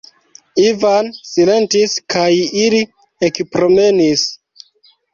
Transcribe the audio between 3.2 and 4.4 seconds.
ekpromenis.